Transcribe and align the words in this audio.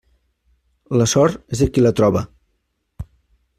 La 1.01 1.07
sort 1.11 1.53
és 1.57 1.63
de 1.65 1.69
qui 1.75 1.85
la 1.87 1.93
troba. 2.01 2.25